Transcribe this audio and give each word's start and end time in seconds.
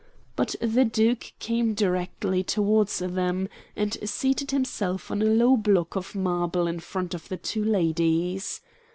But 0.35 0.55
the 0.59 0.83
Duke 0.83 1.31
came 1.37 1.75
directly 1.75 2.43
towards 2.43 2.97
them, 2.97 3.47
and 3.75 3.97
seated 4.09 4.49
himself 4.49 5.11
on 5.11 5.21
a 5.21 5.25
low 5.25 5.55
block 5.55 5.95
of 5.95 6.15
marble 6.15 6.65
in 6.65 6.79
front 6.79 7.13
of 7.13 7.29
the 7.29 7.37
two 7.37 7.63
ladies. 7.63 8.61